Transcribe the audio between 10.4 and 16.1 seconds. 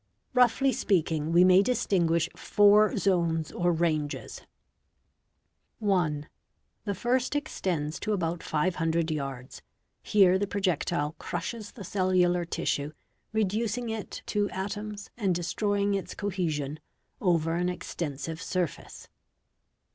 projectile crushes the cellular tissue, reducing it to atoms and destroying